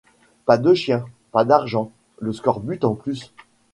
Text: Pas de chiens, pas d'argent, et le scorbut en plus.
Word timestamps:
Pas 0.45 0.57
de 0.57 0.73
chiens, 0.73 1.05
pas 1.31 1.45
d'argent, 1.45 1.91
et 2.19 2.25
le 2.25 2.33
scorbut 2.33 2.83
en 2.85 2.95
plus. 2.95 3.35